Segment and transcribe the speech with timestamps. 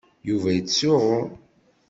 [0.29, 1.19] Yuba yettsuɣu.